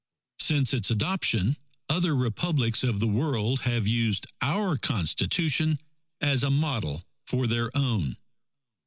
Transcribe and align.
Since 0.39 0.73
its 0.73 0.89
adoption, 0.89 1.57
other 1.87 2.15
Republics 2.15 2.83
of 2.83 2.99
the 2.99 3.05
world 3.05 3.59
have 3.59 3.85
used 3.85 4.25
our 4.41 4.75
Constitution 4.75 5.77
as 6.19 6.43
a 6.43 6.49
model 6.49 7.03
for 7.23 7.45
their 7.45 7.69
own. 7.77 8.17